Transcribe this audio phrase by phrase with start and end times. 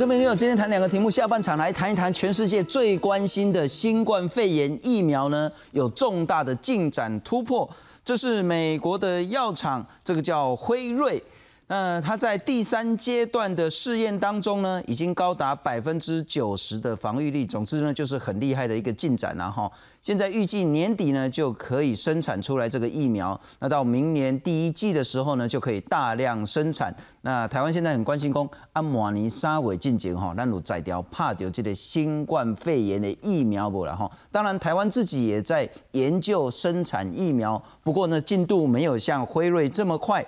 [0.00, 7.68] 观众朋友，今天谈两个题目，下半场来谈一谈全世界最关心的新冠肺炎疫苗呢，有重大的进展突破。
[8.02, 11.22] 这是美国的药厂，这个叫辉瑞。
[11.70, 17.46] 那它在第三阶段的试验当中呢，已经高达百分之九十的防御力。
[17.46, 19.70] 总之呢，就是很厉害的一个进展了哈。
[20.02, 26.92] 现在预计年底呢就可以生产出来这个疫苗，那到明年第一季的时候呢就可以大量生产。
[27.20, 34.10] 那台湾现在很关心，讲阿马尼沙韦进前哈，咱有在掉怕掉这个新冠肺炎的疫苗不了哈。
[34.32, 40.26] 当然，台湾自己也在研究生产疫苗，不过呢进度没有像辉瑞这么快。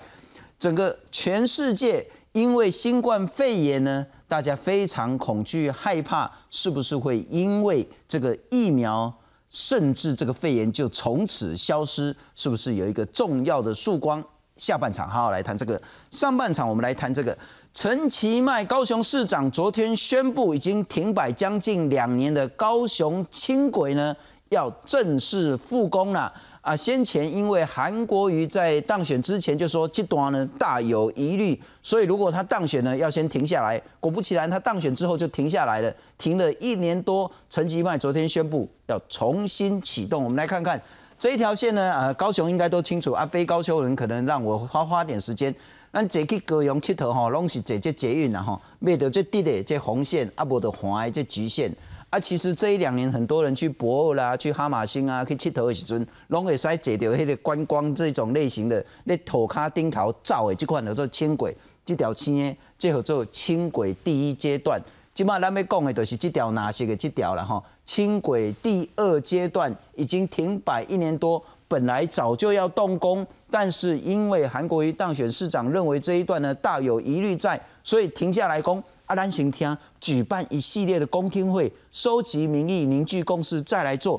[0.62, 9.12] 整个全世界因为新冠肺炎呢，大家非常恐惧害怕，是不是会因为这个疫苗，
[9.51, 12.14] 甚至这个肺炎就从此消失？
[12.36, 14.23] 是不是有一个重要的曙光？
[14.56, 17.36] 下半场好好来谈这个，上半场我们来谈这个。
[17.75, 24.14] 陈其迈高雄市长昨天宣布，已经停摆将近两年的高雄轻轨呢，
[24.51, 26.33] 要正式复工了。
[26.62, 33.82] 啊，先前因为韩国瑜在当选之前就说这段呢大有疑虑，所以如果他当选呢，要先停下来。
[33.98, 37.28] 果不其然，他当选之后就停下来了，停了一年多。
[37.50, 40.22] 陈吉迈昨天宣布要重新启动。
[40.22, 40.80] 我们来看看
[41.18, 43.10] 这一条线呢，呃，高雄应该都清楚。
[43.10, 45.52] 啊，非高雄人可能让我花花点时间。
[45.92, 51.74] 咱坐去高雄佚佗吼，拢是坐这捷运啦吼，买到这地的这红线，啊，无得黄的这橘线。
[52.12, 64.78] 啊，其实这一两年很多人去博尔啦，去哈马星啊，去佚佗的时阵，拢会使坐到迄个观光这种类型的，咧土卡顶头走的这款叫做轻轨，这条线呢，叫做轻轨第一阶段。
[65.14, 67.62] 即马咱要讲的就是这条哪些的这条了哈。
[67.86, 78.84] 轻轨第二阶段已经停摆一年多，本来早就要动工，但是因为韩国瑜当选市长认为这一段呢大有疑虑在，所以停下来工。
[79.12, 84.18] 阿兰行听举办一系列的公听会，收集民意，凝聚共识，再来做。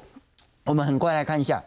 [0.66, 1.60] 我们很快来看一下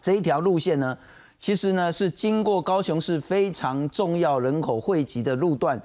[0.00, 0.96] 这一条路线呢，
[1.38, 5.78] 其实呢是经过高雄市非常重要人口汇集的路段，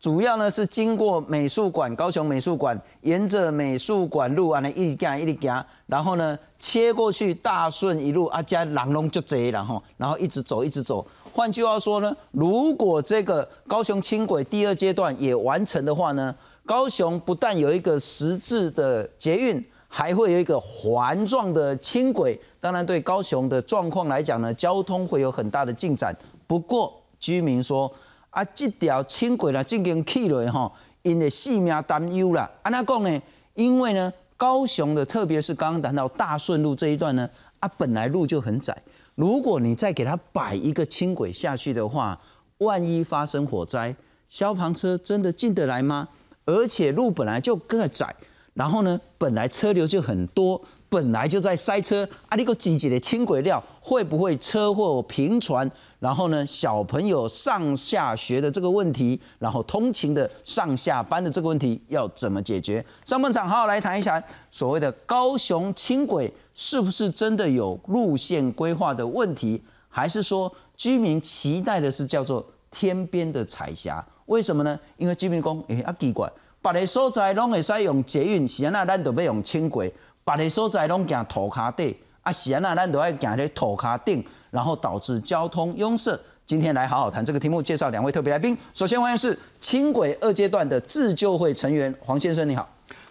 [0.00, 11.06] 主要呢是经过美术馆，高雄美术馆，沿着美术馆路啊，那一直行一直行，然后呢切过去大顺一路啊，加人龙就这，然后然后一直走一直走。
[11.36, 22.40] 换句话说呢，如果这个高雄轻轨第二阶段也完成的话呢，高雄不但有一个实质的捷运，还会有一个环状的轻轨。
[22.58, 26.16] 当然，对高雄的状况来讲呢，交通会有很大的进展。
[26.46, 27.92] 不过，居民说
[28.30, 30.72] 啊，这条轻轨呢，进行起来哈，
[31.02, 32.50] 因为性命担忧啦。
[32.62, 33.22] 安那讲呢？
[33.52, 37.28] 因为呢，高雄的，特别是刚刚谈到大顺路这一段呢，
[37.60, 38.74] 啊，本来路就很窄。
[39.16, 42.20] 如果你再给它摆一个轻轨下去的话，
[42.58, 43.96] 万一发生火灾，
[44.28, 46.08] 消防车真的进得来吗？
[46.44, 48.14] 而且路本来就更窄，
[48.52, 55.68] 然后呢，本来车流就很多，本来就在塞车，啊，你个挤挤的轻轨料会不会车祸频传？
[55.98, 62.84] 然后呢，小朋友上下学的这个问题，然后通勤的上下班的这个问题要怎么解决？
[63.06, 66.30] 上半场好好来谈一谈所谓的高雄轻轨。
[66.58, 74.02] 是不是真的有路线规划的问题，还是说居民期待的是叫做天边的彩霞？
[74.24, 74.80] 为什么呢？
[74.96, 79.86] 因为居民讲，诶，啊奇怪，别个所在拢会使用捷运，是安那咱都要用轻轨；
[80.24, 86.18] 别个所在拢行土卡地，啊是安那咱都要行咧土卡顶，然后导致交通拥塞。
[86.46, 88.56] 今天来好好谈这个题目，介绍两位特别来宾。
[88.72, 92.66] 首先欢迎是轻轨二阶段的自救会成员黄先生，你好。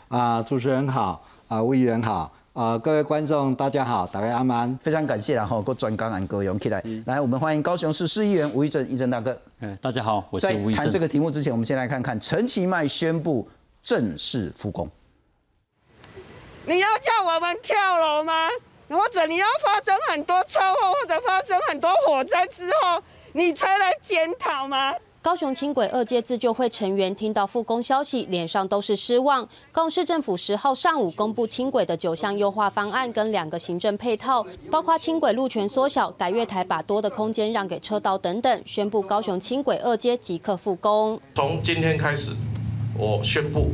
[0.08, 2.32] 啊，主持人好，啊，魏议员好。
[2.56, 9.38] 啊，各位观众，大家好，大家阿曼，非常感谢然后各专刚安各勇起来，来，我们欢迎高雄市市议员吴义正，义正大哥。
[9.60, 10.76] 哎，大家好，我是吴一正。
[10.76, 13.46] 在谈这个题目之前，我们先来看看陈其迈宣布
[13.84, 14.90] 正式复工。
[16.66, 18.48] 你要叫我们跳楼吗？
[18.88, 23.04] 或者你要发生很多车祸，或者发生很多火灾之后，
[23.34, 24.94] 你才来检讨吗？
[25.26, 29.44] 高雄轻轨二阶自救会成员听到复工消息，脸上都是失望。
[29.72, 41.20] 高雄市政府十号上午公布轻轨的九项优化方案跟两个行政配套，包括轻轨路权缩小、改月台把多的空间让给车道等等，宣布高雄轻轨二阶即刻复工。
[41.34, 42.32] 从今天开始，
[42.96, 43.72] 我宣布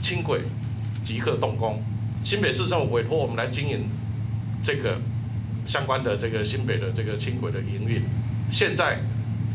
[0.00, 0.42] 轻轨
[1.02, 1.82] 即刻动工。
[2.24, 3.90] 新北市政府委托我们来经营
[4.62, 5.00] 这个
[5.66, 8.00] 相关的这个新北的这个轻轨的营运，
[8.52, 9.00] 现在。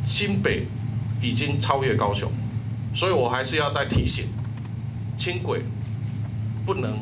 [0.04, 0.66] 新北
[1.22, 2.30] 已经超越高雄，
[2.94, 4.28] 所以我还是要再提醒，
[5.18, 5.62] 轻轨
[6.66, 7.00] 不能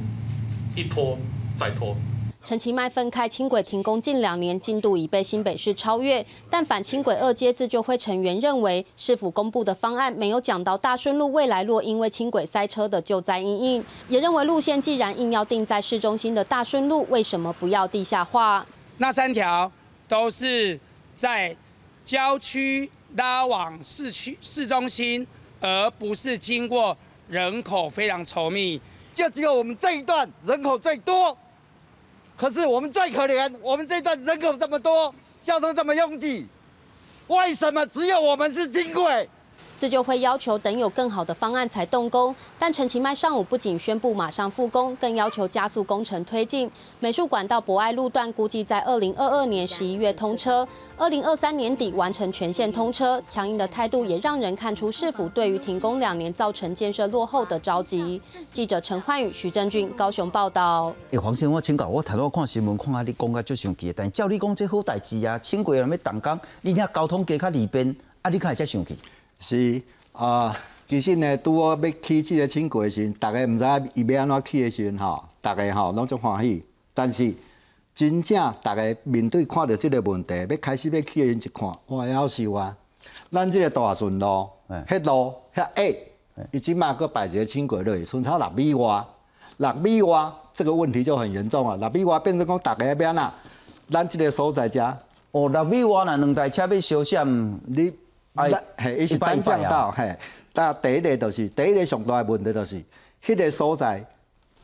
[0.75, 1.18] 一拖
[1.57, 1.95] 再拖。
[2.44, 6.25] 陈其迈分开轻轨停工近两年，进度已被新北市超越。
[6.50, 18.65] 但反轻轨二阶自救会成员认为，市府公布的方案没有讲到大顺路未来若因为轻轨塞车的救灾阴影，也认为路线既然硬要定在市中心的大顺路，为什么不要地下化？
[18.98, 19.71] 那三条
[20.07, 20.80] 都是
[21.15, 21.56] 在
[22.03, 25.25] 郊区拉往市区市中心，
[25.59, 28.80] 而不是经过人口非常稠密。
[29.13, 31.38] 就只有我们这一段人口最多。
[32.38, 36.48] 可是我们最可怜，我们这一段人口这么多，交通这么拥挤，
[37.27, 39.30] 为什么只有我们是轻轨？
[39.81, 46.69] 自救会要求等有更好的方案才动工，但陈其迈上午不仅宣布马上复工，更要求加速工程推进。
[47.00, 50.68] 美术馆到博爱路段估计在二零二二年十一月通车，
[50.98, 53.19] 二零二三年底完成全线通车。
[53.28, 58.22] 强硬的态度也让人看出市府对于停工两年造成建设落后的着急。
[58.44, 60.94] 记者陈焕宇、徐正俊高雄报道。
[61.19, 68.95] 黄先生，我请教，我头先看新闻，看下你讲个就生气，但照你讲这好代志啊，轻轨要动工，你遐交通加较利便，啊，你看才生气。
[69.43, 69.81] 是
[70.13, 70.55] 啊，
[70.88, 76.63] 其实呢，拄好要起即个轻轨时，大家毋知伊要安怎起的时，吼，大家吼拢足欢喜。
[76.93, 77.33] 但是
[77.95, 82.77] 真正大家面对看到这个问题，要开始要起的时，一看，哇，夭寿啊！
[83.31, 84.47] 咱这个大顺路，
[84.88, 85.95] 迄路遐矮，
[86.51, 89.03] 伊即马搁摆一个轻轨落去，剩差六米外，
[89.57, 91.75] 六米外这个问题就很严重啊！
[91.77, 93.31] 六米外变成讲大家要安怎？
[93.89, 94.85] 咱这个所在遮，
[95.31, 97.91] 哦，六米外若两台车要相闪，你。
[98.33, 100.16] 咱嘿，伊是单向道，嘿。
[100.54, 102.83] 但第一个就是第一个上大的问题，就是
[103.24, 104.04] 迄个所在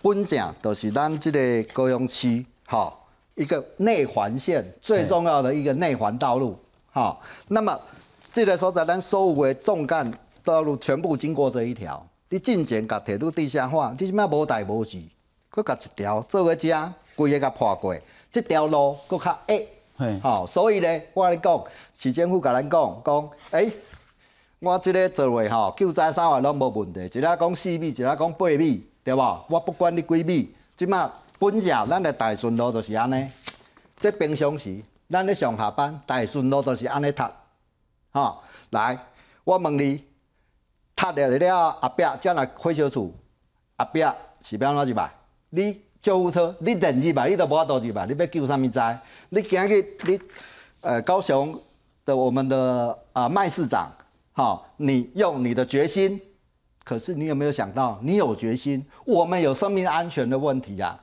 [0.01, 2.93] 本正就是咱即个高雄市吼
[3.35, 6.57] 一个内环线最重要的一个内环道路，
[6.91, 7.17] 吼。
[7.47, 7.79] 那么
[8.31, 10.11] 即个所在咱所有的纵干
[10.43, 15.01] 道路全部经过这一条，你进前甲铁路地下化，你即摆无代无志，
[15.51, 17.95] 佮甲一条做个遮，规个甲破过，
[18.31, 19.61] 这条路佮较矮。
[20.21, 21.63] 好，所以咧，我咧讲，
[21.93, 23.71] 市政府甲咱讲，讲，诶，
[24.59, 29.45] 我即个座位吼，救灾三万拢无问题，一个讲四米，一个讲八米，对无？
[29.49, 33.27] 我不管你几米，即马本社咱的大顺路就是安尼，
[33.99, 34.79] 即平常时，
[35.09, 37.23] 咱咧上下班，大顺路就是安尼读，
[38.11, 38.37] 吼，
[38.69, 38.97] 来，
[39.43, 40.03] 我问你，
[40.95, 43.11] 读了了后壁才来火烧厝，
[43.77, 44.03] 后壁
[44.41, 45.11] 是要安怎入来？
[45.49, 45.81] 你？
[46.07, 48.97] 救护车，你人入来，你都无法度入来，你要救啥物灾？
[49.27, 50.17] 你今日你
[50.79, 51.53] 呃高雄
[52.05, 53.91] 的我们的啊麦市长，
[54.31, 56.17] 好，你用你的决心，
[56.85, 60.97] 可是你有没有想到，你有决心，我们有生命安全的问题呀？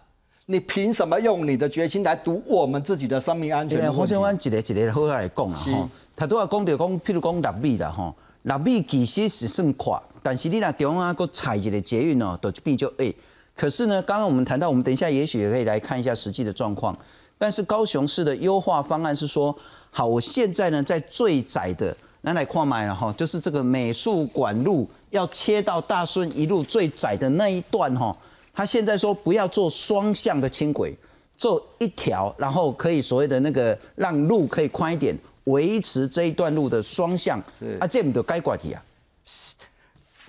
[0.46, 3.92] 你凭什么用你的决心来赌我们自己的生命安全？
[3.92, 8.14] 黄先生，一个一个好来讲啊，吼，他都要讲着讲，譬如讲六米啦，吼，
[8.44, 13.14] 六米其实是算快，但是你若中央搁踩一个捷运哦，就变就诶。
[13.56, 16.96] 可是呢，刚刚我们谈到，我们等一下也许也可以来看一下实际的状况。
[17.36, 19.54] 但是高雄市的优化方案是说，
[19.90, 28.16] 好，我现在呢在最窄的，来来看买了哈，就是这个美术馆路要切到大顺一路最窄的那一段哈，
[28.54, 30.96] 他现在说不要做双向的轻轨，
[31.36, 37.38] 做一条，然后可以所谓的那个让路可以宽一点，维持这一段路的双向。
[37.80, 38.82] 啊，这唔就该管的啊。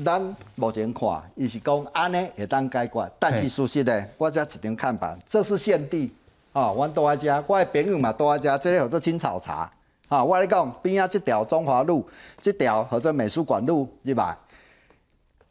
[0.03, 6.13] 咱目前看，伊是讲安尼会当解决，但是事实呢，我遮一张看板，这是现地，
[6.51, 9.71] 哦，阮住在遮，我的朋友嘛住在遮，这里叫做青草茶，
[10.09, 12.05] 哈，我咧讲边仔即条中华路，
[12.41, 14.37] 即条或者美术馆路入来，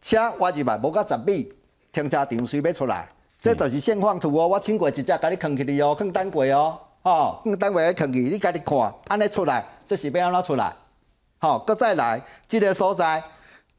[0.02, 1.50] 车我入来无到十米，
[1.90, 3.08] 停车场随便出来，
[3.40, 10.70] 这就是现况图哦，我请过一只，甲你扛起哩哦，扛单轨哦，吼，扛单轨扛起，你家己看，安尼出来，这是要安怎出来？
[11.38, 13.22] 好，搁再来，这个所在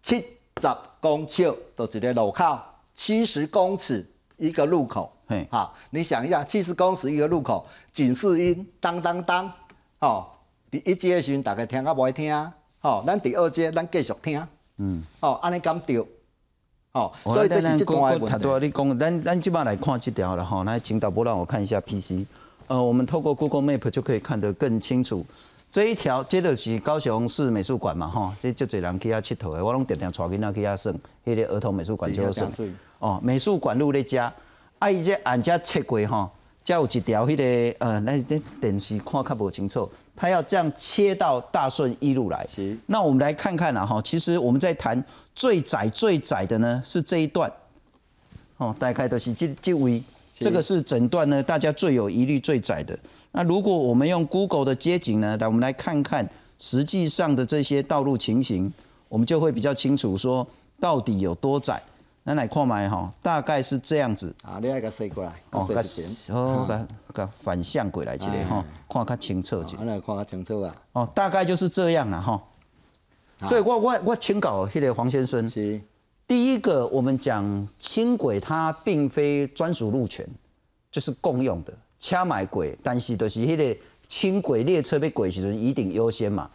[0.01, 0.25] 七。
[0.61, 0.69] 十
[1.01, 1.43] 公尺
[1.75, 2.57] 的一个路口，
[2.93, 4.05] 七十公尺
[4.37, 5.11] 一个路口。
[5.27, 9.51] 嘿，好，你想一下，七十公尺一个路口，警示音当当当，
[9.99, 10.25] 哦，
[10.71, 12.33] 第一阶的时阵大家听啊不爱听，
[12.79, 14.47] 哦，咱第二阶咱继续听，
[14.77, 15.99] 嗯，哦，安尼敢对，
[16.93, 18.25] 哦，所以这是一段问题。
[18.25, 22.25] 太多你讲，咱咱即摆来看这条了哈，来请导播让我看一下 PC，
[22.67, 25.25] 呃，我们透过 Google Map 就可以看得更清楚。
[25.75, 30.93] 这一条这就是高雄市美术馆嘛，吼，这就侪人去遐佚佗的，我拢常常带囡仔去遐耍，
[31.25, 32.47] 迄个儿童美术馆就耍。
[32.99, 34.31] 哦，美术馆路咧遮，
[34.79, 36.31] 啊伊这按遮切过吼，
[36.63, 42.47] 才有一条迄个呃，那电电视看较无清楚，他要这样切到大顺一路来。
[42.49, 42.77] 是。
[42.85, 45.03] 那我们来看看啦，哈，其实我们在谈
[45.35, 47.51] 最窄最窄的呢是这一段，
[48.55, 50.01] 哦，大概都是这这位，
[50.39, 52.97] 这个是整段呢大家最有疑虑最窄的。
[53.35, 56.25] 那如果我们用 Google 的街景呢，来我们来看看
[56.57, 58.71] 实际上的这些道路情形，
[59.09, 60.47] 我们就会比较清楚说
[60.79, 61.83] 到底有多窄。
[62.23, 64.33] 那来看麦哈，大概是这样子。
[64.41, 69.85] 啊，你爱个塞过来，哦，甲甲哦，个个反向过来一个哈，看较清楚一点。
[69.85, 70.75] 来看较清楚啊。
[70.93, 72.41] 哦，大概就是这样了哈。
[73.43, 75.49] 所以我我我请教迄个黄先生。
[75.49, 75.81] 是。
[76.25, 80.25] 第一个，我们讲轻轨，它并非专属路权，
[80.89, 81.73] 就是共用的。
[81.99, 86.49] 车买轨，但是就是迄个轻轨列车被轨时阵一定优先嘛。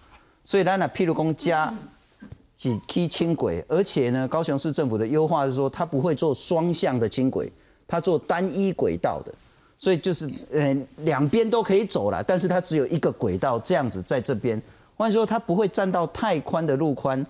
[0.45, 1.75] 所以咱呢，譬如讲加
[2.57, 7.51] 是去轻轨，而且呢，高雄市政府的优化是说，它不会做双向的轻轨，
[7.87, 9.33] 它做单一轨道的。
[9.79, 14.61] 所以就是呃两边都可以走了，但是它只有一个轨道这样子在这边。
[14.97, 17.27] 换句话说，它不会占到太宽的路宽。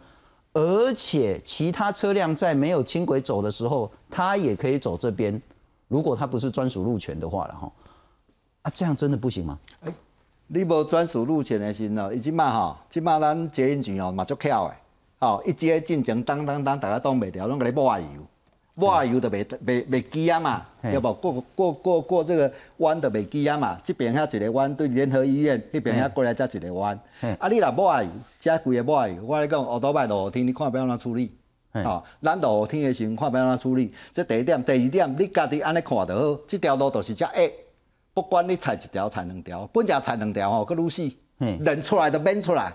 [0.53, 5.41] 而且其他车辆在没有轻轨走的时候，它也可以走这边。
[5.87, 7.71] 如果它不是专属路权的话了哈，
[8.63, 9.59] 啊，这样真的不行吗？
[9.81, 9.93] 哎，
[10.49, 14.75] 你无专属路权的时候，伊即马吼，即马咱捷运站哦嘛足巧的，
[15.19, 18.07] 吼，一接进前当当当，大家挡袂掉，拢甲你抹油。
[18.77, 21.13] 抹油就袂袂袂记啊嘛，对不？
[21.15, 23.77] 过过过过这个弯就袂记啊嘛。
[23.85, 26.99] 这边遐一个弯对联合医院，迄边遐过来才一个弯。
[27.39, 31.31] 啊，你若抹油，遮贵个抹油，我来讲，乌多摆路天，你看要安怎处理？
[31.73, 33.93] 哦，咱路天的时候看要安怎处理？
[34.15, 36.41] 这第一点，第二点，你家己安尼看就好。
[36.47, 37.33] 这条路就是遮下，
[38.13, 41.17] 不管你踩一条、踩两条，本只踩两条吼，佫愈死。
[41.39, 42.73] 人出来就免出来。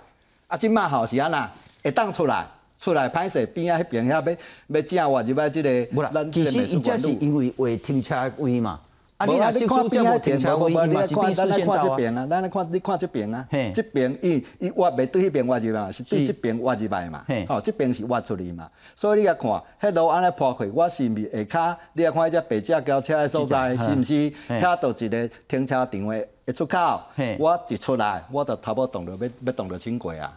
[0.48, 1.50] 啊，即卖吼是安那
[1.84, 2.46] 会当出来？
[2.78, 4.38] 出来歹势边啊，迄边遐要
[4.68, 6.30] 要正话入来即个。
[6.30, 8.80] 其实伊这是因为为停车位嘛。
[9.18, 11.78] 啊，你若是看边无停车位，伊嘛是必视线道啊。
[11.88, 13.48] 咱来看这边啊，咱来看你看这边啊。
[13.74, 17.26] 这边伊伊挖袂对迄边挖入来，是对这边挖入来嘛。
[17.48, 18.70] 吼，这边是挖出去嘛。
[18.94, 21.78] 所以你来看，迄路安尼破开，我是毋是下骹？
[21.94, 24.32] 你啊看迄只白只交车的所在，是毋是？
[24.50, 27.02] 遐倒一个停车场的一出口，
[27.40, 30.36] 我一出来，我就差不多动了，要要动了轻轨啊。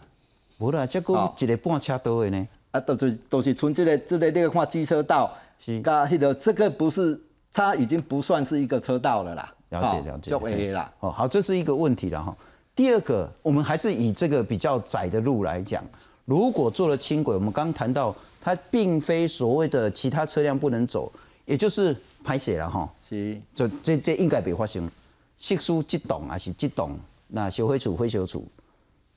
[0.57, 7.19] 无啦，这个一个半车道的呢，啊，都是都是从这个这个你个看机车道，是，甲迄个这个不是，
[7.53, 9.53] 它已经不算是一个车道了啦。
[9.69, 10.91] 了解了解，就 A 啦。
[10.99, 12.35] 哦，好，这是一个问题了哈。
[12.75, 15.83] 第二个，我们还是以这个比较窄的路来讲，
[16.25, 21.11] 如果做了轻轨，我们刚谈到它并非所谓的其他车辆不能走，
[21.45, 22.89] 也就是拍写了哈。
[23.07, 24.89] 是，就这这应该别发生，
[25.37, 28.47] 稀疏激动还是激动，那修灰处灰修处。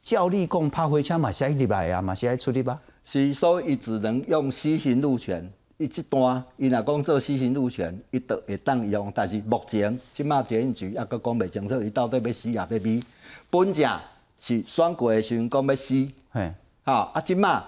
[0.03, 2.79] 照你讲，拍火车嘛是爱入来啊，嘛是爱出入吧？
[3.05, 5.51] 是，所以只能用西行路权。
[5.83, 9.12] 伊即段，伊若讲做死刑入选，伊都会当用。
[9.15, 13.03] 但是目前，即马捷运局还阁讲袂清楚，伊到底要死也要 B。
[13.51, 14.01] 本正
[14.39, 16.53] 是选过的时阵讲要死嘿，
[16.85, 17.65] 好啊，即马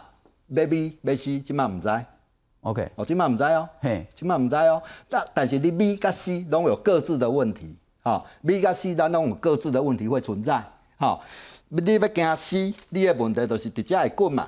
[0.49, 1.89] 要 B 要 C，即马毋知。
[2.61, 4.83] OK，哦，即马毋知哦，嘿，即马毋知哦。
[5.09, 10.63] 但但是你 B 甲 C 拢有各自的问题，哈，B 甲 C 咱拢有各自的问题会存在，
[10.97, 11.21] 哈。
[11.69, 14.47] 你要惊死，你的问题就是直接会滚嘛。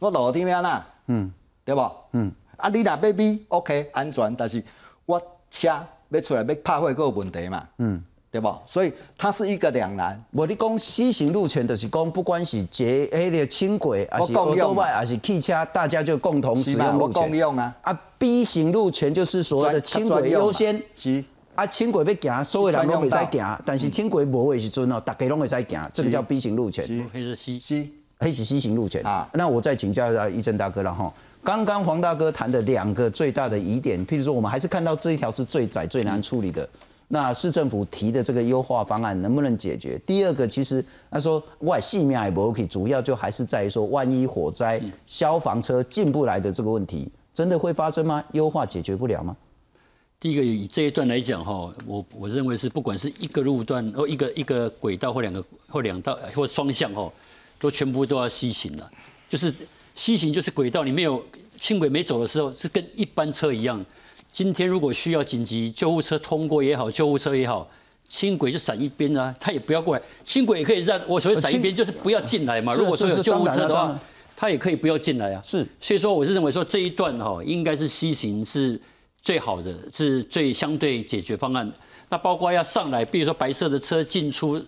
[0.00, 0.84] 我落天咩啦？
[1.06, 1.30] 嗯，
[1.64, 1.92] 对无？
[2.12, 2.32] 嗯，
[2.64, 4.64] 啊，你若要比 OK 安全，但是
[5.04, 5.68] 我车
[6.08, 7.62] 要出来要拍火，个问题嘛。
[7.76, 8.56] 嗯，对不？
[8.64, 10.18] 所以它是一个两难。
[10.30, 17.22] 我你讲 C 型路权，就是讲不管是捷迄个轻轨，还是欧多外，还是汽车，大家就共同使用路权。
[17.22, 17.76] 共用啊。
[17.82, 20.82] 啊，B 型路权就是所谓的轻轨优先。
[20.96, 21.22] 是。
[21.54, 26.86] 啊，轻轨要行，所有人拢会使行，但是轻轨无的时阵哦，大家拢会使行，这个叫 B 型路权。
[27.12, 29.02] 黑是 C C，黑是 C 型路权。
[29.06, 31.12] 啊，那我再请教一下医生大哥了哈。
[31.44, 36.66] 刚刚黄大哥谈的两个最大的疑点，譬如说我们还是看到这一条是最窄、最难处理的。
[37.06, 40.00] 那市政府提的这个优化方案能不能解决？
[40.06, 48.24] 第二个，其实他说外性命也不 OK，主要就还是在于说，万一火灾，消防车进不来的这个问题，真的会发生吗？
[48.32, 49.36] 优化解决不了吗？
[50.18, 57.12] 第一个以这一段来讲哈，我我认为是不管是一个路段或一个一个轨道或两个或两道或双向哈，
[57.60, 58.90] 都全部都要西行了。
[59.28, 59.52] 就是
[59.94, 61.24] C 型就是轨道你没有
[61.58, 63.84] 轻轨没走的时候是跟一般车一样。
[64.30, 67.68] 今天如果需要紧急救护车通过也好，救护车也好，
[68.08, 70.02] 轻轨就闪一边啊，他也不要过来。
[70.24, 72.74] 轻轨也可以让我所谓闪一边就是不要进来嘛。
[72.74, 73.98] 如果说有救护车的话，
[74.36, 75.42] 他也可以不要进来啊。
[75.44, 78.80] 是，所以说我是认为说这一段哈应该是西行是。
[79.22, 81.72] 最好的是最相对解决方案，
[82.10, 84.62] 那包括要上来，比如说白色的车进出，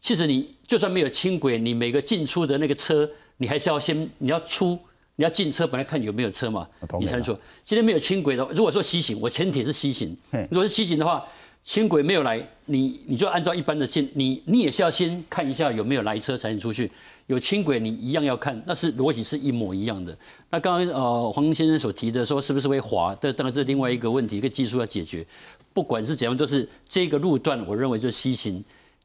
[0.00, 4.78] 其实你就算没有轻轨，你每个进出的那个车，你还是要先你要出，
[5.16, 6.66] 你要进车，本来看有没有车嘛，
[6.98, 7.32] 你才能出。
[7.64, 10.16] 今天没有轻轨的，如果说西行，我前提是西行，
[10.50, 11.24] 如果是西行的话，
[11.62, 16.90] 轻轨没有来，你你就按照一般的进，你你也是要先看一下有没有来车才能出去。
[17.26, 20.14] 有轻轨，你一样要看，那是逻辑是一模一样的。
[20.50, 25.26] 那刚刚呃黄先生所提的说是不是会滑，这当然是另外一个问题，一个技术要解决。
[25.72, 28.62] 不管是怎样，都是这个路段，我认为就是西行，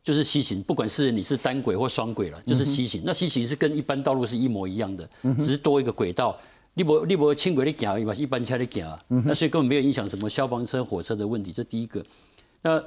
[0.10, 0.60] 就是西行。
[0.64, 3.04] 不管是你是单轨或双轨了，就是西行。
[3.06, 6.36] 那西行是跟一般道路是一模一样的，只是多一个轨道。
[6.74, 12.04] 你不你不轻轨的行，嘛是一般车的行，那所以根本没有影响什么消防车、火车的问题，这第一个。
[12.64, 12.84] 那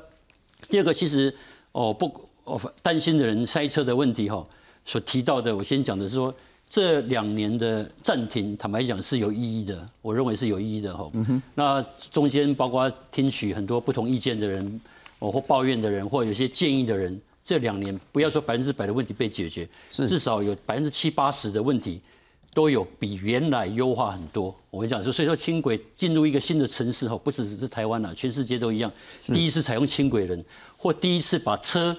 [0.68, 1.32] 第二个，其实
[1.70, 2.06] 哦不
[2.42, 4.44] 哦担心的人塞车的问题哈，
[4.84, 6.34] 所提到的，我先讲的是说
[6.68, 11.08] 这两年的暂停，坦白讲是有意义的，我认为是有意义的哈。
[11.54, 14.80] 那中间包括听取很多不同意见的人，
[15.22, 22.00] 哦或抱怨的人，或有些建议的人，这两年不要说百分之百的问题被解决，至少有百分之七八十的问题。
[22.54, 24.54] 都有比原来优化很多。
[24.68, 28.92] 我跟你讲说，所以说轻轨进入一个新的城市后，不只是台湾了，全世界都一样。
[29.20, 30.44] 第一次采用轻轨人，
[30.76, 31.96] 或第一次把车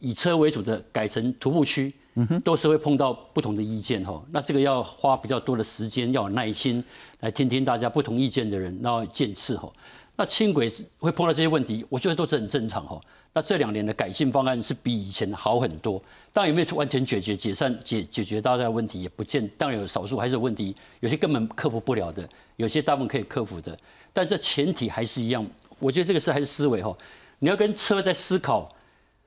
[0.00, 1.94] 以车为主的改成徒步区，
[2.42, 4.20] 都是会碰到不同的意见哈。
[4.32, 6.82] 那这个要花比较多的时间，要有耐心
[7.20, 9.72] 来听听大家不同意见的人，然后见次哈。
[10.16, 13.00] 那轻轨会碰到这些问题，我觉得都是很正常哈。
[13.32, 16.00] 那这两年的改进方案是比以前好很多，
[16.32, 23.76] 当然有没有完全解决、解散、解解决大家的问题也不见，当然有少数还是有问题，有些根本克服不了的，有些大部分可以克服的，
[24.12, 25.44] 但这前提还是一样，
[25.80, 26.96] 我觉得这个是还是思维哈，
[27.40, 28.72] 你要跟车在思考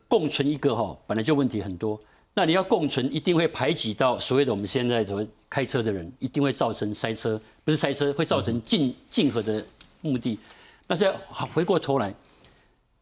[0.08, 2.00] 共存一个哈，本来就问题很多，
[2.34, 9.62] 那你要共存，一定会排挤到所谓的我们现在所谓开车的人，一定会造成塞车，不是塞车，会造成竞竞合的
[10.02, 10.40] 目的，
[10.88, 11.14] 那再
[11.54, 12.14] 回过头来。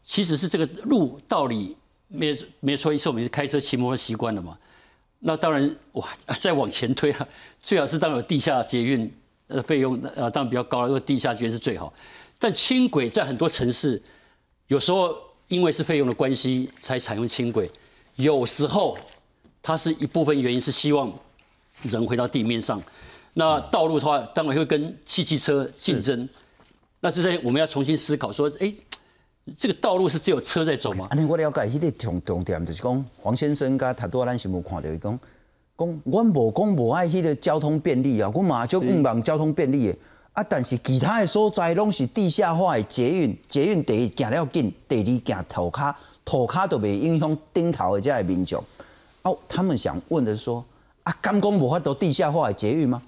[0.03, 1.75] 其实是这个路道理
[2.07, 4.55] 没没错，一次我们是开车骑摩托习惯了嘛。
[5.17, 7.27] 那当然哇，再往前推啊，
[7.59, 9.11] 最好是当有地下捷运
[9.47, 11.91] 呃费用呃当然比较高了，如果地下捷运是最好。
[12.37, 13.99] 但轻轨在很多城市，
[14.67, 17.67] 有时候因为是费用的关系才采用轻轨，
[18.17, 18.95] 有时候
[19.63, 21.11] 它是一部分原因是希望
[21.81, 22.79] 人回到地面上。
[23.33, 26.29] 那道路的话，当然会跟汽汽车竞争。
[27.05, 28.73] 那是在我们要重新思考说，哎。
[29.55, 31.05] 这个道路是只有车在走吗？
[31.11, 35.19] 安尼我了解，迄个重重点就是讲，黄先生甲太多咱是无看到伊讲，
[35.77, 39.95] 讲我无讲无爱迄个交通便利啊，我嘛就唔望交通便利的
[40.33, 40.43] 啊。
[40.49, 48.63] 但是其他的所在拢是地下化的捷运，捷运第一行了紧，第二行头卡，头卡都未影响顶头的这些民众。
[49.21, 50.65] 哦，他们想问的是说，
[51.03, 52.99] 啊，敢讲无法都地下化的捷运吗？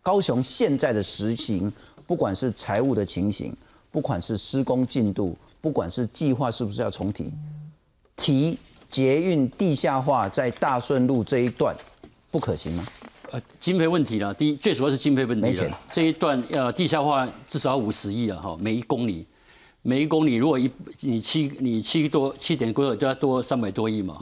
[0.00, 1.72] 高雄现在的实行，
[2.06, 3.54] 不管是财务的情形，
[3.90, 5.36] 不管是施工进度。
[5.58, 7.28] 不管是计划是不是要重提，
[8.16, 8.56] 提
[8.88, 11.74] 捷运地下化在大顺路这一段
[12.30, 12.86] 不可行吗？
[13.32, 15.80] 呃，经费问题了，第一最主要是经费问题了。
[15.90, 19.26] 这一段呃地下化至少五十亿了哈，每一公里，
[19.82, 24.20] 每一公里如果一你七你七多七点多就要多三百多亿嘛，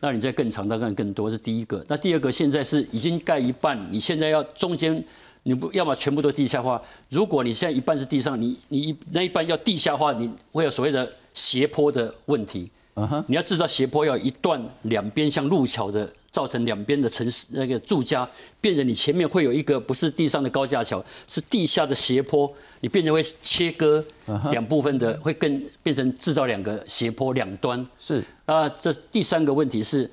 [0.00, 1.82] 那你再更长大概更多是第一个。
[1.88, 5.02] 那第二个现在是已经盖一半，你现在要中间。
[5.46, 6.82] 你不要么全部都地下化。
[7.08, 12.68] 如果你现在一半是地上，你你那一半要地下化，你会有所谓的斜坡的问题。
[12.94, 18.28] 嗯哼，你要制造斜坡，要一段两边像路桥的，造成两边的城市那个住家，
[18.60, 24.04] 变成你前面会有一个不是地上的高架桥，是地下的斜坡，你变成会切割
[24.50, 27.86] 两部分的，会更变成制造两个斜坡两端。
[28.00, 30.10] 是啊，这第三个问题是，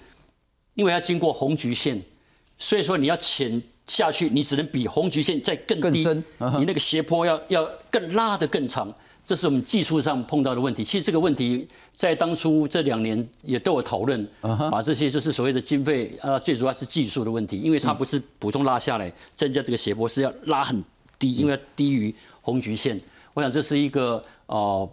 [0.75, 1.99] 因为要经过红橘线，
[2.59, 3.59] 所以说你要浅。
[3.85, 6.03] 下去，你只能比红橘线再更低，
[6.57, 8.93] 你那个斜坡要要更拉得更长，
[9.25, 10.83] 这是我们技术上碰到的问题。
[10.83, 14.27] 其实这个问题在当初这两年也都有讨论，
[14.71, 20.83] 把这些就是所谓的经费啊，最主要是技术的问题，因为它不是普通拉下来增加这个斜坡，是要拉很
[21.19, 22.99] 低，因为低于红局线。
[23.33, 24.89] 我想这是一个哦。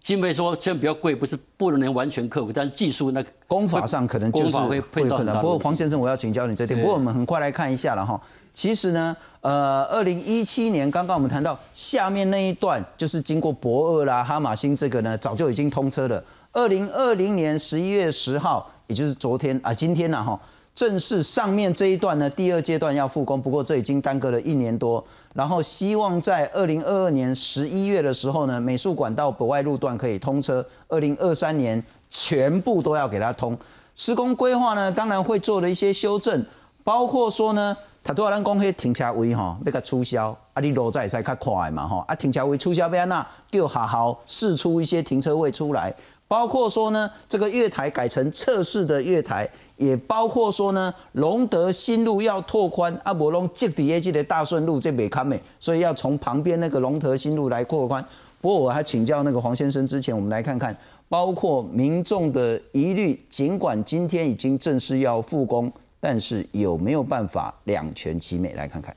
[0.00, 5.34] 经费说这样比较贵，不是不能完全克服，但是技术那功法上可能就是会可能。
[5.40, 6.80] 不过黄先生，我要请教你这点。
[6.80, 8.20] 不过我们很快来看一下了哈。
[8.54, 16.22] 其实呢，呃，二零一七年刚刚我们谈到下面那一段，就是经过博二啦、哈马星这个呢，早就已经通车了。
[16.52, 20.40] 二零二零年十一月十号，也就是昨天啊，今天呢哈。
[20.78, 25.04] 正是上面这一段呢，第二阶段要复工，不过这已经耽搁了一年多。
[25.34, 30.64] 然后希望在二零二二年十一月的时候呢，美术馆到北外路段可以通车。
[30.86, 33.58] 二零二三年全部都要给它通。
[33.96, 36.46] 施工规划呢，当然会做了一些修正，
[36.84, 45.92] 包括说呢，他都要咱讲迄停车位哈，要甲取消，啊，你路在才较快嘛哈，啊，停车位促销要安那，叫好好试出一些停车位出来。
[46.28, 58.04] 包括说呢，这个月台改成测试的月台，也包括说呢，龙德新路要拓宽，阿伯龙接底下这的大顺路这北康美，所以要从旁边那个龙德新路来扩宽。
[58.42, 60.76] 不过我还请教那个黄先生之前，我们来看看，
[61.08, 68.52] 包括民众的疑虑，尽管今天已经正式要复工，但是有没有办法两全其美？
[68.52, 68.94] 来看看。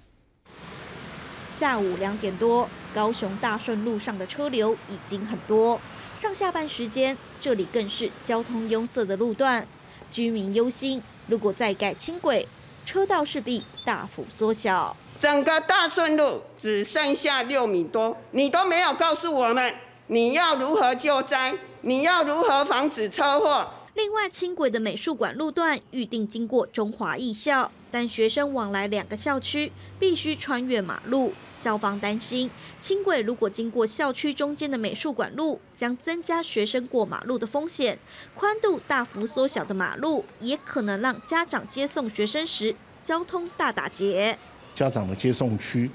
[1.50, 5.80] 下午两点多，高雄大顺路上的车流已经很多。
[6.22, 9.68] 上下班时间，这里更是交通拥塞的路段，
[10.12, 12.48] 居民忧心，如果再改轻轨，
[12.86, 14.96] 车道势必大幅缩小。
[15.20, 19.74] 整个大顺路只剩下六米多，你都没有告诉我们
[20.06, 23.68] 你要如何救灾，你要如何防止车祸。
[23.96, 31.34] 另外，轻轨的美术馆路段预定经过中华艺校，但学生往来两个校区必须穿越马路。
[31.56, 32.50] 校方担心，
[32.80, 38.00] 轻轨如果经过校区中间的美术馆路，将增加学生过马路的风险。
[38.34, 44.36] 宽度大幅缩小的马路，也可能让家长接送学生时交通大打劫。
[44.74, 45.92] 家长的接送区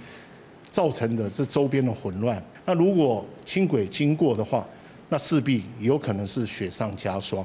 [0.70, 4.64] 造成的这周边的混乱，那如果轻轨经过的话，
[5.08, 7.44] 那势必有可能是雪上加霜。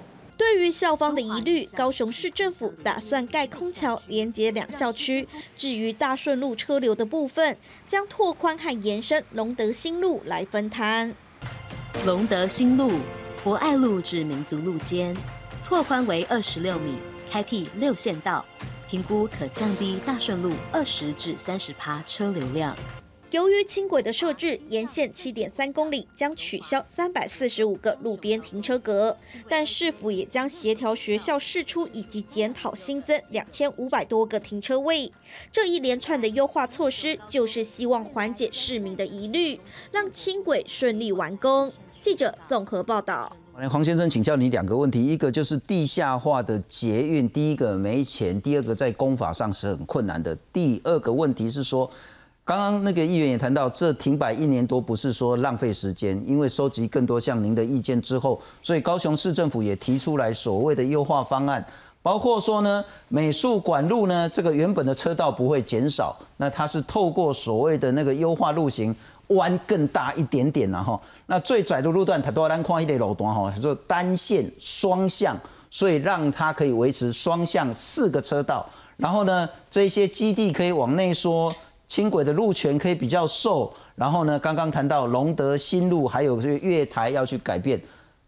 [0.54, 5.26] 对于校方的疑虑，高雄市政府打算盖空桥连接两校区。
[5.56, 7.56] 至于大顺路车流的部分，
[7.88, 11.16] 将拓宽和延伸龙德新路来分摊。
[12.06, 12.92] 龙德新路
[13.46, 15.16] 博爱路至民族路间
[15.64, 16.98] 拓宽为二十六米，
[17.30, 18.44] 开辟六线道，
[18.90, 22.76] 评估可降低大顺路二十至三十趴车流量。
[23.32, 29.15] 由于轻轨的设置，沿线七点三公里将取消三百四十五个路边停车格，
[29.48, 35.10] 但市府也将协调学校释出以及检讨新增两千五百多个停车位。
[35.50, 39.58] 这一连串的优化措施，就是希望缓解市民的疑虑，
[39.94, 41.72] 让轻轨顺利完工。
[42.02, 43.32] 记者综合报道。
[43.70, 50.36] 黄先生，请教你两个问题，一个就是地下化的捷运，第一个没钱，第二个在工法上是很困难的。
[50.52, 51.89] 第二个问题是说。
[52.43, 61.63] 刚刚那个议员也谈到，这停摆一年多不是说浪费时间，因为收集更多像您的意见之后，所以高雄市政府也提出来所谓的优化方案，
[62.01, 68.93] 包括说呢，美术馆路呢这个原本的车道不会减少，那它是透过所谓的那个优化路型
[69.27, 75.38] 弯更大一点点然后，那最窄的路段它都要咱看一点路段哈，就单线双向，
[75.69, 81.54] 所以让它可以维持双向四个车道，然后呢，这些基地可以往内缩。
[81.91, 87.77] 轻轨的路权可以比较瘦，然后呢，刚刚谈到龙德新路还有这个月台要去改变，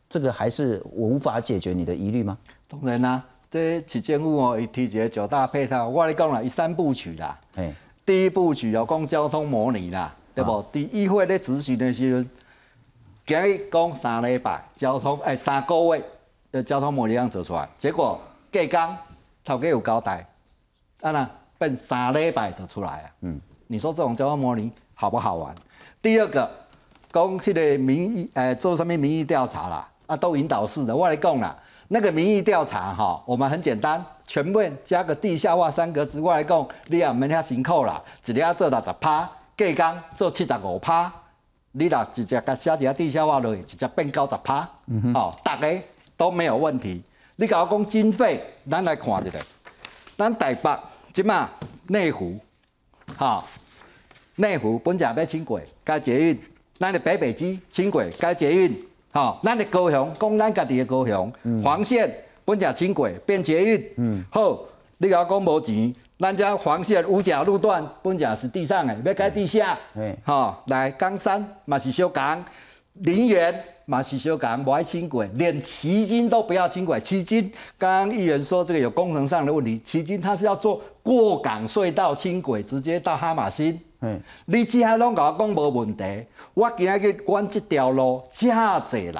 [0.10, 2.38] 这个还是无法解决你的疑虑吗？
[2.68, 7.40] 当然啦，这市政府哦，伊提一个九大配套，我咧讲啦，伊三部曲啦。
[7.56, 7.74] 哎，
[8.06, 10.62] 第一部曲要讲交通模拟啦，对不？
[10.70, 12.30] 第一会咧执行的时阵，
[13.26, 16.04] 今日讲三礼拜交通，哎，三个月
[16.52, 18.20] 的交通模拟样做出来，结果
[18.52, 18.98] 隔工
[19.46, 20.28] 头家有交代，
[21.00, 23.08] 啊那变三礼拜就出来啊。
[23.22, 23.40] 嗯。
[23.74, 25.54] 你说这种交通模拟好不好玩？
[26.00, 26.48] 第二个，
[27.12, 29.90] 公司的民意，呃，做什么民意调查啦？
[30.06, 30.96] 啊，都引导式的。
[30.96, 31.58] 我来讲啦，
[31.88, 36.20] 那个民意调查哈，我们很简单，全面加个地下化三格子。
[36.20, 41.12] 我来讲，你也免遐辛苦啦，一日要做六十趴，计工做七十五趴，
[41.72, 44.70] 你若直接甲写一个地下化落去，直接变九十趴，
[45.16, 45.68] 好，大家
[46.16, 47.02] 都没有问题。
[47.38, 49.40] 你甲我讲经费，咱来看一下，
[50.16, 50.80] 咱台北
[51.12, 51.50] 即嘛
[51.88, 52.38] 内湖，
[53.18, 53.44] 好。
[54.38, 56.40] 内湖本正要轻轨加捷运，
[56.80, 58.76] 咱的北北基轻轨加捷运，
[59.12, 61.32] 吼，咱的高雄讲咱家己的高雄，
[61.64, 62.12] 黄线
[62.44, 64.24] 本正轻轨变捷运，嗯。
[64.32, 64.60] 好，
[64.98, 69.78] 你甲我讲无钱，咱这黄线五甲路段本正是地上的，要改地下，
[70.26, 72.44] 吼，来冈山嘛是小港，
[72.94, 83.80] 林园嘛是小港，无爱轻轨，连旗津都不要轻轨，旗津刚刚议员说这个有工程上的问题，旗津他是要做过港隧道轻轨，直接到哈马星。
[84.04, 86.04] 嗯，你只下拢甲我讲无问题，
[86.54, 88.50] 我今日去阮这条路遮
[88.82, 89.16] 济人，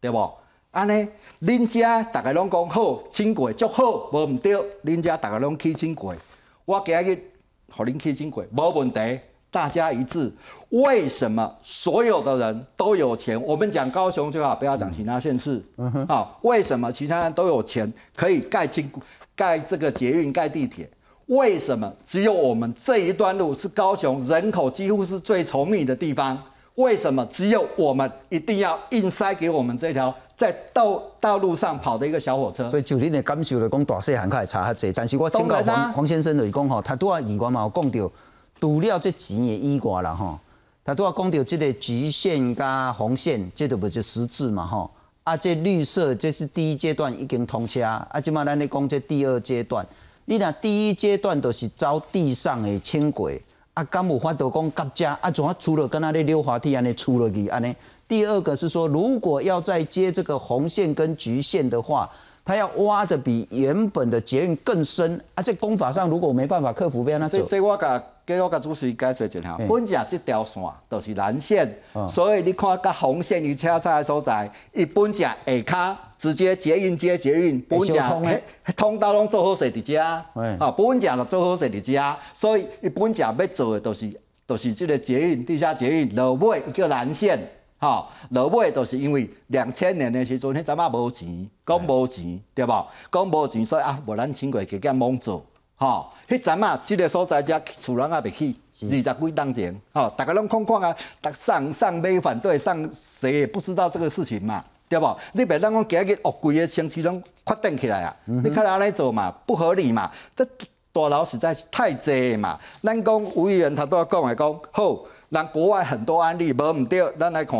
[0.00, 0.34] 对无？
[0.72, 1.06] 安尼，
[1.42, 4.56] 恁遮大家拢讲好，轻轨足好，无毋对。
[4.84, 6.16] 恁遮大家拢去轻轨，
[6.64, 7.22] 我今日
[7.70, 9.20] 互恁去轻轨，无问题，
[9.52, 10.32] 大家一致。
[10.70, 13.40] 为什么所有的人都有钱？
[13.40, 15.62] 我们讲高雄就好，不要讲其他县市。
[15.76, 18.90] 嗯哼，好，为什么其他人都有钱可以盖轻
[19.36, 20.90] 盖这个捷运、盖地铁？
[21.26, 26.36] 为什么只有我们这一段路是高雄人口几乎是最稠密的地方？
[26.76, 32.68] 为什么只有我们一定要硬塞给我们这条在道道路上跑的一个小火车？
[32.70, 34.90] 所以就恁的感受来讲，大细汉快差较济。
[34.90, 38.10] 但是我请教黄黄先生就是讲吼，他拄啊以外嘛有讲到，
[38.58, 40.38] 除了这钱的以外啦吼，
[40.82, 44.90] 他拄啊讲到这个橘线加红线，这都不就实质嘛吼？
[45.24, 49.86] 啊，这绿色这是第一阶段已经通车，啊，即嘛咱咧讲这第二阶段。
[50.24, 53.42] 你若第一阶段都是走地上的轻轨，
[53.74, 57.74] 啊，敢有法度讲夹加啊，怎啊除了跟那咧溜滑梯安尼出落去安尼？
[58.06, 62.08] 第二个是说，如果要再接这个红线跟橘线的话，
[62.44, 65.42] 它要挖的比原本的捷运更深啊。
[65.42, 71.68] 这工法上如果没办法克服，要那这这我甲给我甲主持人解释一下，本正这条线都是蓝线，
[72.08, 75.96] 所以你看甲红线与车差的所在，伊本正下骹。
[76.22, 78.42] 直接捷运接捷运，不稳正，
[78.76, 84.08] 通道拢做好势伫遮，啊，不稳正就做好势伫遮，所以伊本正要做的都是，
[84.46, 87.36] 都是这个捷运，地下捷运，落尾叫蓝线，
[87.76, 92.86] 哈，落尾都是因为两千年的时阵，迄阵啊无钱，讲无钱，对无？
[93.10, 100.96] 讲无钱，所以啊，无咱轻轨加减猛做，哈，迄阵啊，这个所在遮厝人也袂起，二十几当前，哈，大家拢看看啊，
[101.34, 104.64] 上上没反对，上谁也不知道这个事情嘛。
[104.92, 105.16] 对不？
[105.32, 108.14] 你别让我今日恶贵的城市拢决定起来啊！
[108.26, 110.10] 你看安尼做嘛，不合理嘛？
[110.36, 110.44] 这
[110.92, 112.58] 大楼实在是太济嘛。
[112.82, 114.98] 咱讲吴议员他都要讲来讲，好，
[115.30, 117.58] 人国外很多案例无毋对，咱来看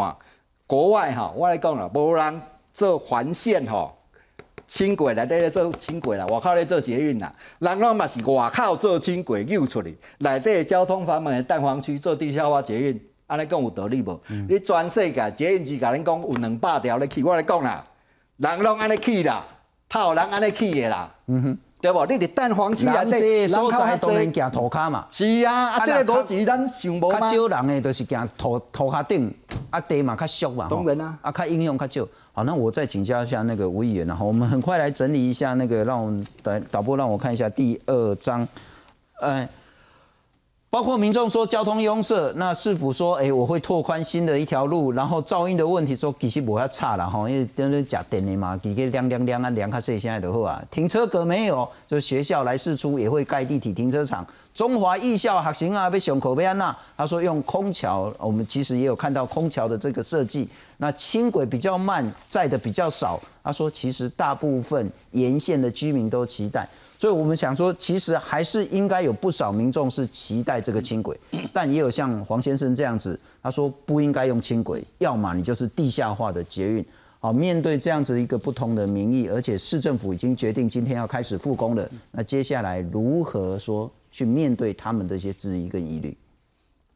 [0.67, 3.97] 国外吼，我来讲啦，无人做环线吼，
[4.67, 13.01] 轻轨内底咧做轻轨啦，外口咧做捷运啦，人拢嘛是外口做轻轨溜出去，内底交通繁忙的蛋黄区做地下化捷运。
[13.33, 14.21] 安尼讲有道理无？
[14.47, 17.83] 你全世界捷运局甲恁讲有两百条咧去，我来讲啦，
[18.37, 19.43] 人拢安尼去啦，
[19.95, 21.11] 有人安尼去的啦，
[21.81, 22.05] 对无？
[22.07, 25.07] 你伫蛋黄区内底，所在当然行涂骹嘛。
[25.11, 29.35] 是啊，啊，这个逻辑咱想无较少人诶，都是行涂涂骹顶，
[29.71, 30.69] 啊地嘛较俗嘛。
[30.69, 32.07] 当然啊，啊较应用较少。
[32.35, 38.47] 好，那我再请教一下那个吴议员然后我们很快来整理一下那个，让我们导导播让我看一下第二章，
[39.23, 39.49] 嗯。
[40.73, 66.67] 包括民众说交通拥塞，那市府说，哎，我会拓宽新的一条路，然后噪音的问题说其实不要差了哈，因为等于假电的嘛，几个亮亮亮啊，亮卡谁现在的货啊，停车格没有，就是学校来试出也会盖立体停车场，中华艺校学生啊被熊口被安娜，他说用空桥，我们其实也有看到空桥的这个设计，那轻轨比较慢，载的比较少，他说其实大部分沿线的居民都期待。
[67.03, 71.19] 所以，我们想说，其实还是应该有不少民众是期待这个轻轨，
[71.53, 76.87] 但也有像黄先生这样子，他说不应该用轻轨，要么你就是地下化的捷运。
[77.19, 86.17] 好，面对这样子一个不同的民意，而且市政府已经决定今天要开始复工了，那接下来如何说去面对他们的一些质疑跟疑虑？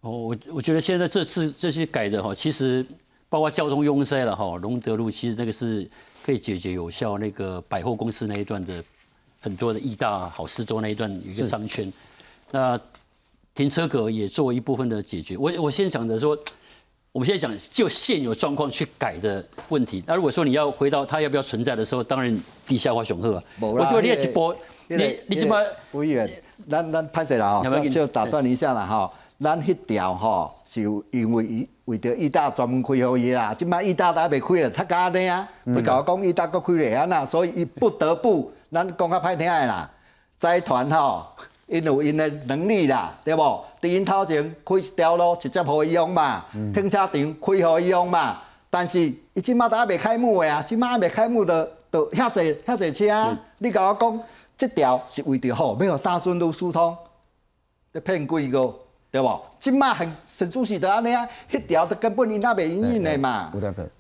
[0.03, 2.87] 哦，我我觉得现在这次这些改的哈，其实
[3.29, 5.91] 包括交通拥塞了哈，龙德路其实那个是
[6.25, 8.85] 可以解决有效那个百货公司那一段的。
[9.47, 11.93] 很多的义大好事多那一段有一个商圈，
[12.51, 12.79] 那
[13.55, 15.37] 停车格也作为一部分的解决。
[15.37, 16.37] 我我先讲的说，
[17.13, 20.03] 我们现在讲就现有状况去改的问题。
[20.05, 23.45] 那如果说你要回到它要不要存在的时候，当然地下化雄厚啊。
[23.61, 24.53] 我觉得你一波，
[24.89, 25.63] 你你怎么？
[25.93, 26.29] 不远，
[26.69, 29.09] 咱咱拍摄了哈，就打断一下了哈。
[29.39, 30.81] 咱迄条哈是
[31.13, 38.51] 因为伊为着意大专门开好伊啦，即摆意大都还未开了，他家呢啊，你甲我讲义大搁开咧啊那，所以伊不得不。
[38.77, 39.91] 咱讲较歹听的啦，
[40.39, 41.27] 财团吼，
[41.67, 43.65] 因有因的能力啦，对无？
[43.81, 48.43] 伫因头前开一条路，直接互伊用嘛，停车场开互伊用嘛。
[48.69, 49.01] 但是
[49.33, 53.39] 伊即马都还未开幕的啊，即马还未开幕的，都遐侪遐侪车。
[53.57, 54.21] 你甲我讲，
[54.59, 56.95] 即条是为着吼，要互大顺路疏通，
[57.93, 58.75] 要骗鬼个，
[59.11, 59.43] 对无？
[59.59, 63.51] 即马很陈主席都安尼啊，迄条根本伊那袂营运的嘛。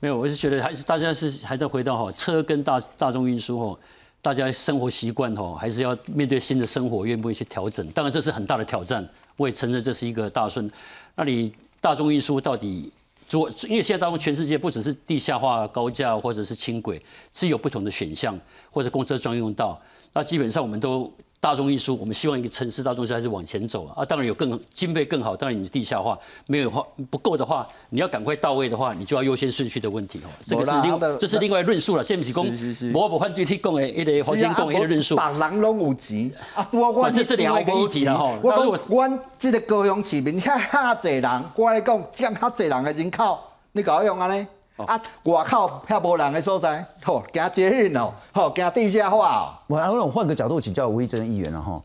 [0.01, 3.79] 没有，我是觉得还是大家是还在回到吼车跟大大众运输吼。
[4.27, 7.87] 大家生活习惯吼，还是要面对新的生活，愿不愿意去调整？
[7.93, 10.69] 当然这是很大的挑战，我也承认这是一个大顺。
[11.15, 12.93] 那你大众运输到底
[13.29, 13.49] 做？
[13.69, 17.01] 因为现在当中全世界不只是地下化高架或者是轻轨，
[17.33, 18.37] 是有不同的选项
[18.69, 19.81] 或者公车专用道。
[20.13, 21.09] 那基本上我们都。
[21.39, 24.03] 大众运输，我们希望一个城市大众运输还是往前走啊！
[24.03, 30.29] 啊，当然有更经费更好，当然你地下化没有话不够的话，你要赶快到位的话，你就要优先顺序的问题哦。
[30.45, 32.03] 这个是另这是另外论述了。
[32.03, 35.15] 现在不是讲，我不反对提供的一个黄金供一个论述。
[35.15, 36.69] 把人拢有钱啊！
[36.73, 38.39] 我我这是另外一个议题了哈。
[38.43, 43.39] 我讲我这个高雄市民遐遐济人，我来讲占遐侪人的人口，
[43.73, 44.47] 你搞用安尼？
[44.77, 49.55] 啊，外口遐无人的所在，吼，行捷运哦，吼，行地下化哦。
[49.69, 51.83] 我我我换个角度请教吴一珍议员了哈，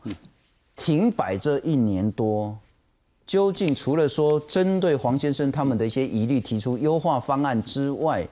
[0.76, 2.54] 停摆这一年多，
[3.26, 8.28] 究竟除了说针对黄先生他们的一些疑虑提出优化方案之外，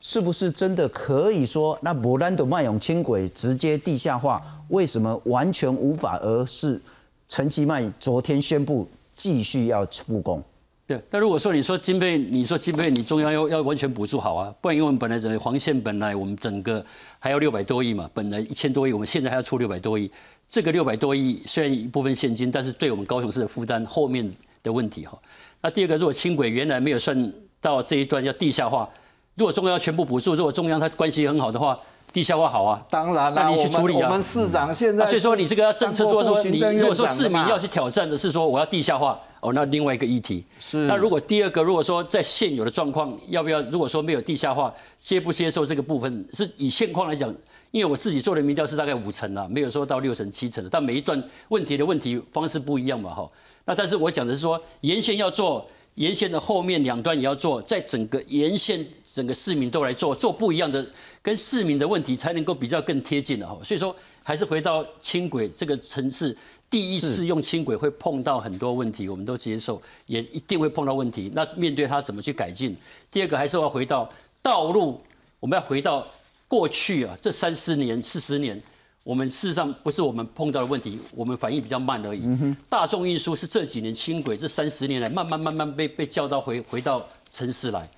[0.00, 6.16] 是不是真的可以说那博兰德迈永轻轨直接地下化，为什么完全无法？
[6.18, 6.80] 而是
[7.28, 10.40] 陈其迈昨天宣布继续要复工。
[10.86, 16.84] 对，那如果说你说经费，你说经费，你中央要要完全补助好啊，不然因为我们本来整个黄线本来我们整个
[17.18, 20.08] 还要六百多亿嘛，本来一千多亿，我们现在还要出六百多亿，
[20.48, 25.18] 这个六百多亿虽然一部分现金，但是对我们高雄市的负担后面的问题哈。
[25.60, 28.88] 那第二个，如果轻轨原来没有算到这一段要地下化，
[29.34, 31.76] 如果中央要全部补助，如果中央它关系很好的话。
[32.12, 34.08] 地下化好啊，当然啦，你去处理啊。
[34.08, 40.88] 我们市长现在，所以说你这个要政策做说，你如果说市民要去挑战的是说我要地下化，哦，那另外一个议题是。
[40.88, 43.60] 那如果第二个，如果说在现有的状况，要不要？
[43.70, 46.28] 如果说没有地下化，接不接受这个部分？
[46.32, 47.32] 是以现况来讲，
[47.70, 53.30] 因为我自己做的民调是大概五成啊，没有说到六成七成的，但每一段问题的问题方式不一样嘛，哈。
[53.66, 60.84] 那但是我讲的是说，沿线要做，沿线的后面两端也要做，在整个沿线整个市民都来做，做不一样的，
[61.22, 63.56] 跟市民的问题才能够比较更贴近的哈。
[63.62, 66.36] 所以说，还是回到轻轨这个层次。
[66.68, 71.30] 第一次用轻轨会碰到很多问题，我们都接受，也一定会碰到问题。
[71.34, 72.76] 那面对它怎么去改进？
[73.10, 74.08] 第二个还是要回到
[74.42, 75.00] 道路，
[75.38, 76.06] 我们要回到
[76.48, 78.60] 过去啊，这三十年、四十年，
[79.04, 82.28] 我们事实上不是我们碰到的问题，我们反应比较慢而已。
[82.68, 87.88] 大众运输是这几年轻轨这三十年来慢慢慢慢被被叫到回回到城市来。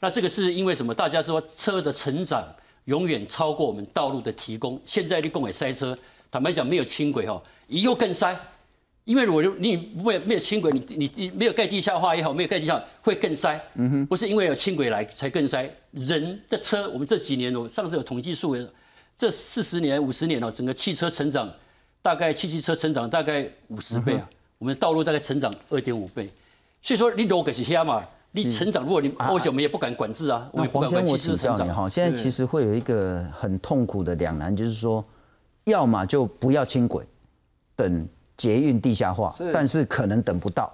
[0.00, 0.94] 那这个是因为什么？
[0.94, 2.46] 大家说车的成长
[2.84, 4.80] 永远超过我们道路的提供。
[4.84, 5.98] 现在你供给塞车，
[6.30, 7.42] 坦白讲没有轻轨哈。
[7.68, 8.34] 以后更塞，
[9.04, 13.60] 因为如果你没有没有轻轨，你你你没有盖地下化也好，没有盖地下会更塞。
[13.74, 15.68] 嗯哼，不是因为有轻轨来才更塞。
[15.92, 18.56] 人的车，我们这几年哦，上次有统计数，
[19.16, 21.52] 这四十年五十年哦，整个汽车成长
[22.00, 26.30] 大概汽汽车成长大概五十倍啊，我们的道路大概成长二点五倍。
[26.80, 30.48] 所以说你如果是黑嘛，你成长如果你而且我们也不敢管制啊。
[30.52, 35.04] 那黄先我请教你哈，现在其实会有一个很痛苦的两难，就是说，
[35.68, 37.06] 要么就不要轻轨。
[37.76, 40.72] 等捷运地下化，但是可能等不到。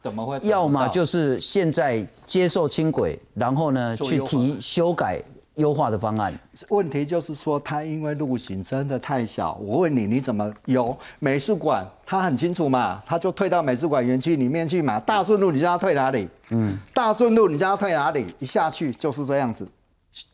[0.00, 0.38] 怎么会？
[0.42, 5.20] 要么就是现在接受轻轨，然后呢去提修改
[5.56, 6.32] 优化的方案。
[6.68, 9.54] 问题就是说，它因为路型真的太小。
[9.54, 11.84] 我问你，你怎么有美术馆？
[12.06, 15.00] 他很清楚嘛，他就退到美术馆园区里面去嘛。
[15.00, 16.28] 大顺路你叫它退哪里？
[16.50, 18.26] 嗯，大顺路你叫它退哪里？
[18.38, 19.66] 一下去就是这样子，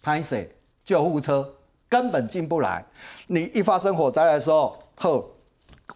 [0.02, 0.50] 拍水
[0.84, 1.48] 救护车
[1.90, 2.82] 根本进不来。
[3.26, 5.22] 你一发生火灾的时候，呵。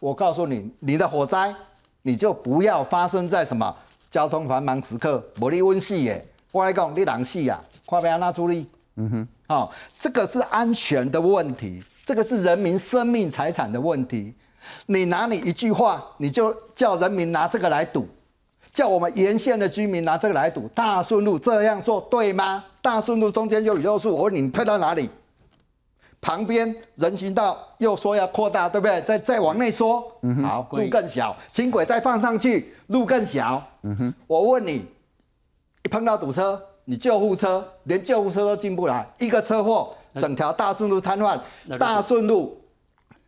[0.00, 1.54] 我告诉你，你的火灾，
[2.02, 3.74] 你就不要发生在什么
[4.11, 6.22] 交通繁忙时刻，无你温死耶！
[6.50, 8.66] 我来讲，你人死啊，快不要拿出力。
[8.96, 14.35] 嗯哼，好，这个是安全的问题，这个是人民生命财产的问题。
[14.87, 18.09] 你拿你一句话，你就叫人民拿这个来赌，
[18.72, 22.64] 叫我们沿线的居民拿这个来赌，大顺路这样做对吗？
[22.83, 25.09] 大顺路中间有雨漏树，我问你，你退到哪里？
[26.24, 28.98] 旁边人行道又说要扩大，对不对？
[29.02, 30.00] 再再往内缩，
[30.42, 31.37] 好，路更小。
[31.50, 33.62] 轻轨再放上去，路更小。
[33.82, 34.87] 嗯哼，我问你，
[35.82, 41.38] 一碰到堵车，你救护车连救护车都进不来，一个车祸，整条大顺路瘫痪。
[41.78, 42.58] 大顺路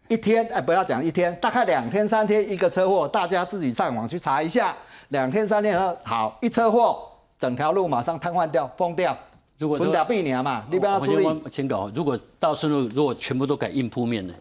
[0.08, 4.74] 一天，哎，不要讲一天，大概两天三天一个车祸，大家自己上网去查一下。
[5.08, 7.06] 两天三天后，好一车祸，
[7.38, 9.14] 整条路马上瘫痪掉，封掉。
[9.58, 11.26] 如果分掉避年嘛，你不要处理。
[11.50, 14.34] 先搞，如果到时候如果全部都改硬铺面呢？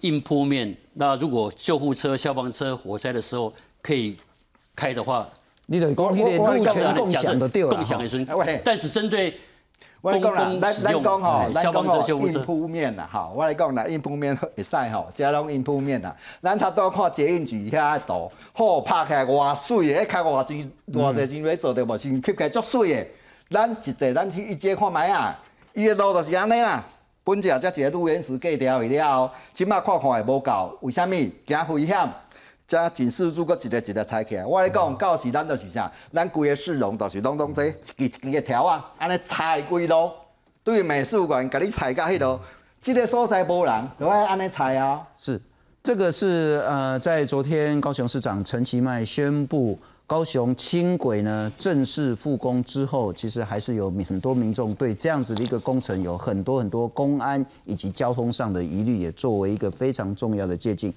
[0.00, 4.16] 硬铺面，那如果救护车、消防车火灾的时候可以
[4.74, 5.26] 开的话，
[5.66, 6.38] 你的公路权
[6.94, 8.26] 共享的对共享的是，
[8.64, 9.36] 但只针对
[10.00, 10.32] 公共
[10.72, 12.38] 使用哈，消防车、救护车。
[12.38, 16.14] 硬铺面呐，哈，我来讲啦，硬铺面会使吼，加拢硬铺面呐。
[16.40, 23.06] 咱他都看捷运局遐图，好拍起来偌水诶，开偌钱偌侪钱来做的无，是起来足水的。
[23.52, 25.38] 咱实际咱去一街看卖啊，
[25.74, 26.84] 伊的路就是安尼啦。
[27.24, 31.32] 本只才一个路缘石过掉去了后，即摆看看会无够，为虾米？
[31.46, 32.08] 惊危险，
[32.66, 34.44] 加警示柱搁一个一个拆起来。
[34.44, 35.88] 我来讲，到时咱就是啥？
[36.12, 40.10] 咱规个市容就是拢拢这一一个条啊，安尼拆规路，
[40.64, 42.40] 对美术馆甲你拆到迄度，
[42.80, 45.06] 即个所在无人，就爱安尼拆啊。
[45.16, 45.40] 是，
[45.80, 49.78] 这个是呃，在昨天高雄市长陈其迈宣布。
[50.12, 60.90] 高雄轻轨呢正式复工之后，其实还是有很多民众对这样子的一个工程有很多很多公安以及交通上的疑虑，也作为一个非常重要的借鉴。